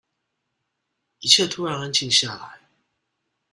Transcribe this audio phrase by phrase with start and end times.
[1.19, 2.61] 一切突然安靜下來